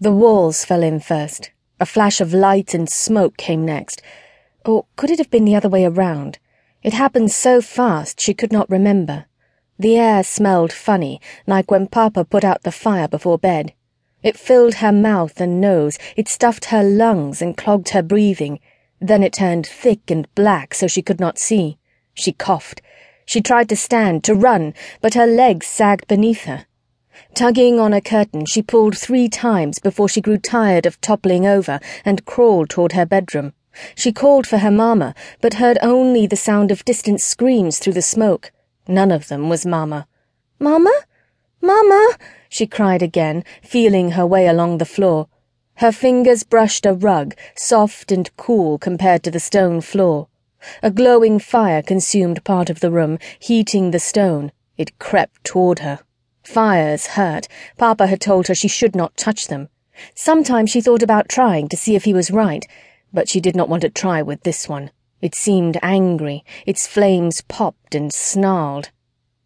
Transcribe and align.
The 0.00 0.12
walls 0.12 0.64
fell 0.64 0.82
in 0.82 0.98
first. 0.98 1.52
A 1.78 1.86
flash 1.86 2.20
of 2.20 2.34
light 2.34 2.74
and 2.74 2.90
smoke 2.90 3.36
came 3.36 3.64
next. 3.64 4.02
Or 4.64 4.86
could 4.96 5.10
it 5.10 5.18
have 5.18 5.30
been 5.30 5.44
the 5.44 5.54
other 5.54 5.68
way 5.68 5.84
around? 5.84 6.38
It 6.82 6.92
happened 6.92 7.30
so 7.30 7.60
fast 7.60 8.20
she 8.20 8.34
could 8.34 8.52
not 8.52 8.68
remember. 8.68 9.26
The 9.78 9.96
air 9.96 10.24
smelled 10.24 10.72
funny, 10.72 11.20
like 11.46 11.70
when 11.70 11.86
Papa 11.86 12.24
put 12.24 12.44
out 12.44 12.62
the 12.62 12.72
fire 12.72 13.08
before 13.08 13.38
bed. 13.38 13.72
It 14.22 14.36
filled 14.36 14.74
her 14.74 14.92
mouth 14.92 15.40
and 15.40 15.60
nose, 15.60 15.98
it 16.16 16.28
stuffed 16.28 16.66
her 16.66 16.82
lungs 16.82 17.40
and 17.40 17.56
clogged 17.56 17.90
her 17.90 18.02
breathing. 18.02 18.58
Then 19.00 19.22
it 19.22 19.32
turned 19.32 19.66
thick 19.66 20.10
and 20.10 20.32
black 20.34 20.74
so 20.74 20.86
she 20.86 21.02
could 21.02 21.20
not 21.20 21.38
see. 21.38 21.78
She 22.14 22.32
coughed. 22.32 22.82
She 23.26 23.40
tried 23.40 23.68
to 23.68 23.76
stand, 23.76 24.24
to 24.24 24.34
run, 24.34 24.74
but 25.00 25.14
her 25.14 25.26
legs 25.26 25.66
sagged 25.66 26.08
beneath 26.08 26.44
her. 26.44 26.66
Tugging 27.34 27.78
on 27.78 27.92
a 27.92 28.00
curtain, 28.00 28.46
she 28.46 28.62
pulled 28.62 28.96
three 28.96 29.28
times 29.28 29.78
before 29.78 30.08
she 30.08 30.20
grew 30.20 30.38
tired 30.38 30.86
of 30.86 31.00
toppling 31.00 31.46
over 31.46 31.80
and 32.04 32.24
crawled 32.24 32.70
toward 32.70 32.92
her 32.92 33.06
bedroom. 33.06 33.52
She 33.94 34.12
called 34.12 34.46
for 34.46 34.58
her 34.58 34.70
mamma, 34.70 35.14
but 35.40 35.54
heard 35.54 35.78
only 35.82 36.26
the 36.26 36.36
sound 36.36 36.70
of 36.70 36.84
distant 36.84 37.20
screams 37.20 37.78
through 37.78 37.94
the 37.94 38.02
smoke. 38.02 38.52
None 38.86 39.10
of 39.10 39.28
them 39.28 39.48
was 39.48 39.66
mamma. 39.66 40.06
Mamma? 40.58 40.94
Mamma? 41.60 42.16
she 42.48 42.66
cried 42.66 43.02
again, 43.02 43.42
feeling 43.62 44.12
her 44.12 44.26
way 44.26 44.46
along 44.46 44.78
the 44.78 44.84
floor. 44.84 45.28
Her 45.76 45.90
fingers 45.90 46.44
brushed 46.44 46.86
a 46.86 46.94
rug, 46.94 47.34
soft 47.56 48.12
and 48.12 48.30
cool 48.36 48.78
compared 48.78 49.24
to 49.24 49.30
the 49.30 49.40
stone 49.40 49.80
floor. 49.80 50.28
A 50.82 50.90
glowing 50.90 51.38
fire 51.38 51.82
consumed 51.82 52.44
part 52.44 52.70
of 52.70 52.80
the 52.80 52.90
room, 52.90 53.18
heating 53.38 53.90
the 53.90 53.98
stone. 53.98 54.52
It 54.76 54.98
crept 54.98 55.42
toward 55.44 55.80
her. 55.80 56.00
Fires 56.44 57.08
hurt. 57.08 57.48
Papa 57.78 58.06
had 58.06 58.20
told 58.20 58.48
her 58.48 58.54
she 58.54 58.68
should 58.68 58.94
not 58.94 59.16
touch 59.16 59.48
them. 59.48 59.68
Sometimes 60.14 60.70
she 60.70 60.80
thought 60.80 61.02
about 61.02 61.28
trying 61.28 61.68
to 61.68 61.76
see 61.76 61.94
if 61.94 62.04
he 62.04 62.12
was 62.12 62.30
right, 62.30 62.66
but 63.12 63.28
she 63.28 63.40
did 63.40 63.56
not 63.56 63.68
want 63.68 63.82
to 63.82 63.88
try 63.88 64.22
with 64.22 64.42
this 64.42 64.68
one. 64.68 64.90
It 65.22 65.34
seemed 65.34 65.78
angry. 65.82 66.44
Its 66.66 66.86
flames 66.86 67.40
popped 67.40 67.94
and 67.94 68.12
snarled. 68.12 68.90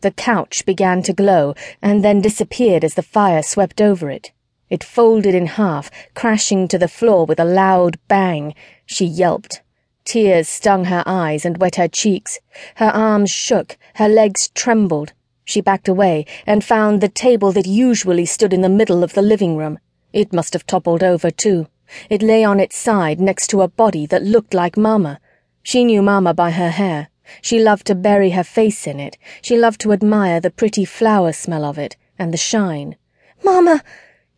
The 0.00 0.10
couch 0.10 0.64
began 0.66 1.02
to 1.02 1.12
glow 1.12 1.54
and 1.80 2.02
then 2.02 2.20
disappeared 2.20 2.84
as 2.84 2.94
the 2.94 3.02
fire 3.02 3.42
swept 3.42 3.80
over 3.80 4.10
it. 4.10 4.32
It 4.68 4.82
folded 4.82 5.34
in 5.34 5.46
half, 5.46 5.90
crashing 6.14 6.68
to 6.68 6.78
the 6.78 6.88
floor 6.88 7.26
with 7.26 7.38
a 7.38 7.44
loud 7.44 7.98
bang. 8.08 8.54
She 8.86 9.04
yelped. 9.04 9.62
Tears 10.04 10.48
stung 10.48 10.86
her 10.86 11.04
eyes 11.06 11.44
and 11.44 11.58
wet 11.58 11.76
her 11.76 11.88
cheeks. 11.88 12.40
Her 12.76 12.90
arms 12.90 13.30
shook, 13.30 13.76
her 13.94 14.08
legs 14.08 14.48
trembled. 14.54 15.12
She 15.50 15.60
backed 15.60 15.88
away 15.88 16.26
and 16.46 16.62
found 16.62 17.00
the 17.00 17.08
table 17.08 17.50
that 17.50 17.66
usually 17.66 18.24
stood 18.24 18.52
in 18.52 18.60
the 18.60 18.68
middle 18.68 19.02
of 19.02 19.14
the 19.14 19.20
living 19.20 19.56
room. 19.56 19.80
It 20.12 20.32
must 20.32 20.52
have 20.52 20.64
toppled 20.64 21.02
over, 21.02 21.28
too. 21.32 21.66
It 22.08 22.22
lay 22.22 22.44
on 22.44 22.60
its 22.60 22.76
side 22.76 23.20
next 23.20 23.48
to 23.48 23.62
a 23.62 23.66
body 23.66 24.06
that 24.06 24.22
looked 24.22 24.54
like 24.54 24.76
Mamma. 24.76 25.18
She 25.64 25.82
knew 25.82 26.02
Mamma 26.02 26.34
by 26.34 26.52
her 26.52 26.70
hair. 26.70 27.08
She 27.42 27.58
loved 27.58 27.88
to 27.88 27.96
bury 27.96 28.30
her 28.30 28.44
face 28.44 28.86
in 28.86 29.00
it. 29.00 29.18
She 29.42 29.56
loved 29.56 29.80
to 29.80 29.92
admire 29.92 30.38
the 30.38 30.52
pretty 30.52 30.84
flower 30.84 31.32
smell 31.32 31.64
of 31.64 31.78
it 31.78 31.96
and 32.16 32.32
the 32.32 32.36
shine. 32.36 32.94
Mamma! 33.42 33.82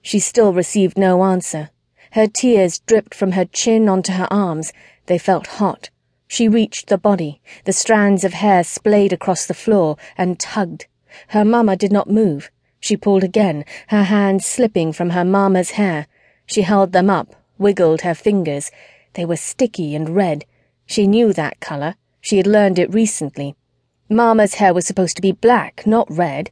She 0.00 0.18
still 0.18 0.54
received 0.54 0.96
no 0.96 1.24
answer. 1.24 1.68
Her 2.12 2.26
tears 2.26 2.78
dripped 2.78 3.14
from 3.14 3.32
her 3.32 3.44
chin 3.44 3.86
onto 3.86 4.12
her 4.12 4.28
arms. 4.30 4.72
They 5.04 5.18
felt 5.18 5.58
hot. 5.58 5.90
She 6.26 6.48
reached 6.48 6.88
the 6.88 6.96
body. 6.96 7.42
The 7.66 7.74
strands 7.74 8.24
of 8.24 8.32
hair 8.32 8.64
splayed 8.64 9.12
across 9.12 9.44
the 9.44 9.52
floor 9.52 9.98
and 10.16 10.40
tugged. 10.40 10.86
Her 11.28 11.44
mamma 11.44 11.76
did 11.76 11.92
not 11.92 12.10
move. 12.10 12.50
She 12.80 12.96
pulled 12.96 13.22
again, 13.22 13.64
her 13.88 14.04
hands 14.04 14.44
slipping 14.44 14.92
from 14.92 15.10
her 15.10 15.24
mamma's 15.24 15.72
hair. 15.72 16.06
She 16.46 16.62
held 16.62 16.92
them 16.92 17.08
up, 17.08 17.36
wiggled 17.58 18.00
her 18.00 18.14
fingers. 18.14 18.70
They 19.14 19.24
were 19.24 19.36
sticky 19.36 19.94
and 19.94 20.16
red. 20.16 20.44
She 20.86 21.06
knew 21.06 21.32
that 21.32 21.60
color. 21.60 21.94
She 22.20 22.38
had 22.38 22.46
learned 22.46 22.78
it 22.78 22.92
recently. 22.92 23.54
Mamma's 24.08 24.54
hair 24.54 24.74
was 24.74 24.86
supposed 24.86 25.16
to 25.16 25.22
be 25.22 25.32
black, 25.32 25.86
not 25.86 26.10
red. 26.10 26.50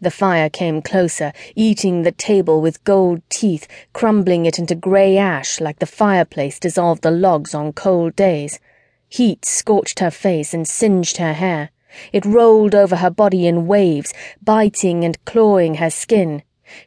The 0.00 0.10
fire 0.10 0.48
came 0.48 0.80
closer, 0.80 1.32
eating 1.56 2.02
the 2.02 2.12
table 2.12 2.60
with 2.60 2.84
gold 2.84 3.20
teeth, 3.28 3.66
crumbling 3.92 4.46
it 4.46 4.58
into 4.58 4.74
gray 4.74 5.16
ash 5.16 5.60
like 5.60 5.80
the 5.80 5.86
fireplace 5.86 6.60
dissolved 6.60 7.02
the 7.02 7.10
logs 7.10 7.54
on 7.54 7.72
cold 7.72 8.14
days. 8.14 8.60
Heat 9.08 9.44
scorched 9.44 9.98
her 9.98 10.10
face 10.10 10.54
and 10.54 10.68
singed 10.68 11.16
her 11.16 11.32
hair. 11.32 11.70
It 12.12 12.24
rolled 12.24 12.74
over 12.74 12.96
her 12.96 13.10
body 13.10 13.46
in 13.46 13.66
waves, 13.66 14.12
biting 14.42 15.04
and 15.04 15.24
clawing 15.24 15.76
her 15.76 15.90
skin. 15.90 16.42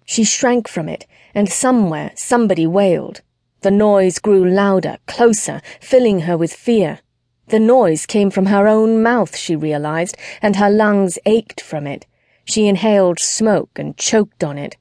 She 0.05 0.23
shrank 0.23 0.67
from 0.67 0.87
it, 0.87 1.07
and 1.33 1.49
somewhere 1.49 2.11
somebody 2.15 2.67
wailed. 2.67 3.21
The 3.61 3.71
noise 3.71 4.19
grew 4.19 4.43
louder, 4.43 4.97
closer, 5.07 5.61
filling 5.79 6.21
her 6.21 6.37
with 6.37 6.53
fear. 6.53 6.99
The 7.47 7.59
noise 7.59 8.05
came 8.05 8.31
from 8.31 8.47
her 8.47 8.67
own 8.67 9.03
mouth, 9.03 9.35
she 9.35 9.55
realized, 9.55 10.15
and 10.41 10.55
her 10.55 10.69
lungs 10.69 11.19
ached 11.25 11.61
from 11.61 11.85
it. 11.85 12.07
She 12.45 12.67
inhaled 12.67 13.19
smoke 13.19 13.71
and 13.77 13.97
choked 13.97 14.43
on 14.43 14.57
it. 14.57 14.77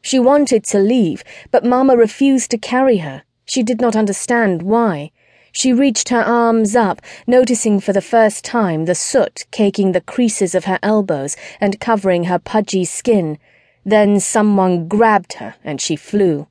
She 0.00 0.18
wanted 0.18 0.64
to 0.64 0.78
leave, 0.78 1.22
but 1.50 1.64
Mamma 1.64 1.96
refused 1.96 2.50
to 2.50 2.58
carry 2.58 2.98
her. 2.98 3.22
She 3.44 3.62
did 3.62 3.80
not 3.80 3.94
understand 3.94 4.62
why. 4.62 5.12
She 5.56 5.72
reached 5.72 6.08
her 6.08 6.20
arms 6.20 6.74
up, 6.74 7.00
noticing 7.28 7.78
for 7.78 7.92
the 7.92 8.00
first 8.00 8.44
time 8.44 8.86
the 8.86 8.94
soot 8.96 9.46
caking 9.52 9.92
the 9.92 10.00
creases 10.00 10.52
of 10.52 10.64
her 10.64 10.80
elbows 10.82 11.36
and 11.60 11.78
covering 11.78 12.24
her 12.24 12.40
pudgy 12.40 12.84
skin. 12.84 13.38
Then 13.84 14.18
someone 14.18 14.88
grabbed 14.88 15.34
her 15.34 15.54
and 15.62 15.80
she 15.80 15.94
flew. 15.94 16.48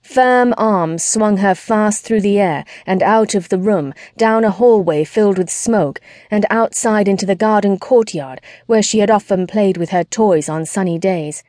Firm 0.00 0.54
arms 0.56 1.04
swung 1.04 1.36
her 1.36 1.54
fast 1.54 2.02
through 2.02 2.22
the 2.22 2.40
air 2.40 2.64
and 2.86 3.02
out 3.02 3.34
of 3.34 3.50
the 3.50 3.58
room, 3.58 3.92
down 4.16 4.42
a 4.42 4.50
hallway 4.50 5.04
filled 5.04 5.36
with 5.36 5.50
smoke, 5.50 6.00
and 6.30 6.46
outside 6.48 7.08
into 7.08 7.26
the 7.26 7.36
garden 7.36 7.78
courtyard 7.78 8.40
where 8.64 8.82
she 8.82 9.00
had 9.00 9.10
often 9.10 9.46
played 9.46 9.76
with 9.76 9.90
her 9.90 10.02
toys 10.02 10.48
on 10.48 10.64
sunny 10.64 10.98
days. 10.98 11.42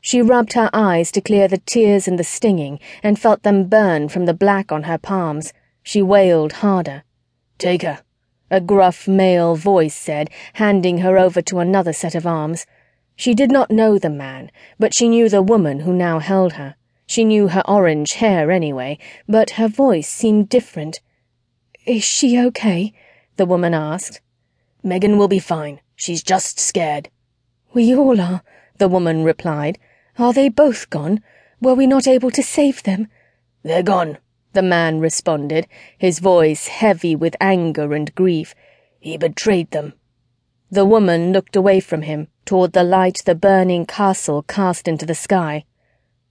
She 0.00 0.22
rubbed 0.22 0.52
her 0.52 0.70
eyes 0.72 1.10
to 1.12 1.20
clear 1.20 1.48
the 1.48 1.58
tears 1.58 2.06
and 2.06 2.16
the 2.16 2.22
stinging 2.22 2.78
and 3.02 3.18
felt 3.18 3.42
them 3.42 3.64
burn 3.64 4.08
from 4.08 4.26
the 4.26 4.34
black 4.34 4.70
on 4.70 4.84
her 4.84 4.98
palms. 4.98 5.52
She 5.88 6.02
wailed 6.02 6.52
harder. 6.60 7.02
Take 7.56 7.80
her, 7.80 8.02
a 8.50 8.60
gruff 8.60 9.08
male 9.08 9.56
voice 9.56 9.96
said, 9.96 10.28
handing 10.52 10.98
her 10.98 11.16
over 11.16 11.40
to 11.40 11.60
another 11.60 11.94
set 11.94 12.14
of 12.14 12.26
arms. 12.26 12.66
She 13.16 13.32
did 13.32 13.50
not 13.50 13.70
know 13.70 13.96
the 13.96 14.10
man, 14.10 14.50
but 14.78 14.92
she 14.92 15.08
knew 15.08 15.30
the 15.30 15.40
woman 15.40 15.80
who 15.80 15.94
now 15.94 16.18
held 16.18 16.52
her. 16.60 16.74
She 17.06 17.24
knew 17.24 17.48
her 17.48 17.62
orange 17.66 18.12
hair 18.20 18.50
anyway, 18.50 18.98
but 19.26 19.52
her 19.52 19.66
voice 19.66 20.08
seemed 20.08 20.50
different. 20.50 21.00
Is 21.86 22.04
she 22.04 22.38
okay? 22.38 22.92
the 23.38 23.46
woman 23.46 23.72
asked. 23.72 24.20
Meaghan 24.84 25.16
will 25.16 25.26
be 25.26 25.38
fine. 25.38 25.80
She's 25.96 26.22
just 26.22 26.60
scared. 26.60 27.08
We 27.72 27.96
all 27.96 28.20
are, 28.20 28.42
the 28.76 28.88
woman 28.88 29.24
replied. 29.24 29.78
Are 30.18 30.34
they 30.34 30.50
both 30.50 30.90
gone? 30.90 31.22
Were 31.62 31.72
we 31.72 31.86
not 31.86 32.06
able 32.06 32.30
to 32.32 32.42
save 32.42 32.82
them? 32.82 33.08
They're 33.62 33.82
gone, 33.82 34.18
the 34.58 34.62
man 34.62 34.98
responded, 34.98 35.68
his 35.96 36.18
voice 36.18 36.66
heavy 36.66 37.14
with 37.14 37.36
anger 37.40 37.94
and 37.94 38.12
grief. 38.16 38.56
He 38.98 39.16
betrayed 39.16 39.70
them. 39.70 39.92
The 40.68 40.84
woman 40.84 41.32
looked 41.32 41.54
away 41.54 41.78
from 41.78 42.02
him, 42.02 42.26
toward 42.44 42.72
the 42.72 42.82
light 42.82 43.22
the 43.24 43.36
burning 43.36 43.86
castle 43.86 44.42
cast 44.42 44.88
into 44.88 45.06
the 45.06 45.14
sky. 45.14 45.64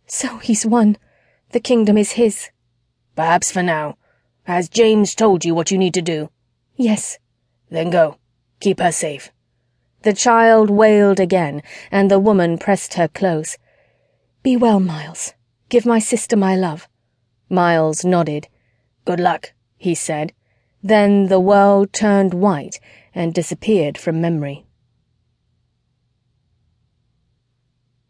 So 0.08 0.40
he's 0.40 0.66
won. 0.66 0.98
The 1.52 1.62
kingdom 1.62 1.98
is 1.98 2.20
his. 2.20 2.50
Perhaps 3.16 3.50
for 3.50 3.64
now. 3.64 3.96
Has 4.44 4.68
James 4.68 5.16
told 5.16 5.46
you 5.46 5.56
what 5.56 5.72
you 5.72 5.78
need 5.78 5.94
to 5.94 6.02
do? 6.02 6.30
Yes. 6.76 7.20
Then 7.70 7.90
go. 7.90 8.18
Keep 8.60 8.82
her 8.82 8.92
safe. 8.92 9.32
The 10.02 10.12
child 10.12 10.70
wailed 10.70 11.22
again, 11.22 11.64
and 11.92 12.12
the 12.12 12.20
woman 12.20 12.58
pressed 12.58 12.96
her 12.96 13.08
close. 13.08 13.58
Be 14.44 14.58
well, 14.58 14.82
Miles. 14.82 15.34
Give 15.70 15.86
my 15.86 16.00
sister 16.00 16.36
my 16.36 16.58
love. 16.58 16.90
Miles 17.50 18.06
nodded. 18.06 18.48
Good 19.06 19.20
luck, 19.20 19.54
he 19.78 19.96
said. 19.96 20.34
Then 20.84 21.28
the 21.28 21.40
world 21.40 21.92
turned 21.94 22.34
white 22.34 22.80
and 23.16 23.34
disappeared 23.34 23.98
from 23.98 24.22
memory. 24.22 24.67